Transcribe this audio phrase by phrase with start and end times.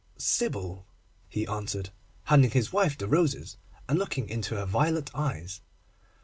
[0.17, 0.83] 'Sybil,'
[1.29, 1.91] he answered,
[2.23, 3.57] handing his wife the roses,
[3.87, 5.61] and looking into her violet eyes.